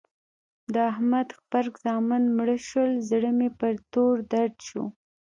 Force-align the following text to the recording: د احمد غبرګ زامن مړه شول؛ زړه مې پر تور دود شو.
د 0.73 0.75
احمد 0.91 1.27
غبرګ 1.37 1.73
زامن 1.85 2.23
مړه 2.37 2.57
شول؛ 2.67 2.91
زړه 3.09 3.29
مې 3.37 3.49
پر 3.59 3.73
تور 3.91 4.15
دود 4.31 4.53
شو. 4.67 4.83